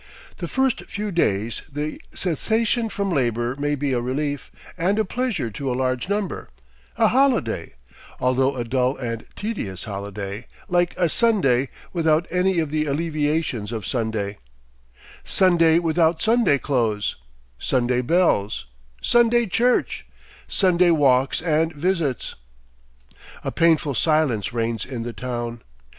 The 0.37 0.47
first 0.47 0.85
few 0.85 1.11
days, 1.11 1.61
the 1.71 2.01
cessation 2.11 2.89
from 2.89 3.11
labor 3.11 3.55
may 3.57 3.75
be 3.75 3.93
a 3.93 4.01
relief 4.01 4.49
and 4.75 4.97
a 4.97 5.05
pleasure 5.05 5.51
to 5.51 5.71
a 5.71 5.75
large 5.77 6.09
number 6.09 6.49
a 6.97 7.09
holiday, 7.09 7.75
although 8.19 8.55
a 8.55 8.63
dull 8.63 8.97
and 8.97 9.23
tedious 9.35 9.83
holiday, 9.83 10.47
like 10.67 10.95
a 10.97 11.07
Sunday 11.07 11.69
without 11.93 12.25
any 12.31 12.57
of 12.57 12.71
the 12.71 12.87
alleviations 12.87 13.71
of 13.71 13.85
Sunday 13.85 14.39
Sunday 15.23 15.77
without 15.77 16.19
Sunday 16.19 16.57
clothes, 16.57 17.17
Sunday 17.59 18.01
bells, 18.01 18.65
Sunday 19.03 19.45
church, 19.45 20.07
Sunday 20.47 20.89
walks 20.89 21.41
and 21.43 21.73
visits. 21.73 22.33
A 23.43 23.51
painful 23.51 23.93
silence 23.93 24.51
reigns 24.51 24.83
in 24.83 25.03
the 25.03 25.13
town. 25.13 25.61